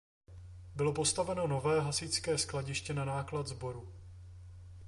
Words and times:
Bylo 0.75 0.93
postaveno 0.93 1.47
nové 1.47 1.79
hasičské 1.79 2.37
skladiště 2.37 2.93
na 2.93 3.05
náklad 3.05 3.47
sboru. 3.47 3.93